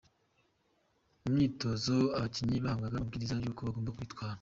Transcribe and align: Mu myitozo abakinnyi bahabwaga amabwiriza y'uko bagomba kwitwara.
Mu 1.21 1.27
myitozo 1.33 1.95
abakinnyi 2.17 2.57
bahabwaga 2.63 2.95
amabwiriza 2.97 3.35
y'uko 3.43 3.61
bagomba 3.67 3.95
kwitwara. 3.97 4.29